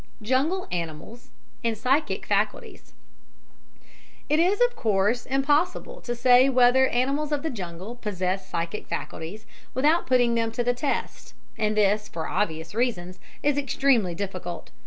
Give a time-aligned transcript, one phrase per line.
[0.23, 1.29] Jungle Animals
[1.63, 2.93] and Psychic Faculties
[4.29, 9.45] It is, of course, impossible to say whether animals of the jungle possess psychic faculties,
[9.75, 14.71] without putting them to the test, and this, for obvious reasons, is extremely difficult.